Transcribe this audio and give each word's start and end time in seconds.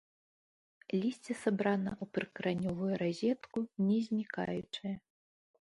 Лісце 1.03 1.33
сабрана 1.43 1.91
ў 2.01 2.15
прыкаранёвую 2.15 2.91
разетку, 3.03 3.57
не 3.91 3.99
знікаючае. 4.09 4.95